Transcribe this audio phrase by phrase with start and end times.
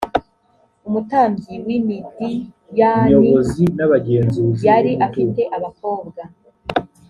[0.87, 3.33] umutambyi w i midiyani
[4.69, 6.21] yari afite abakobwa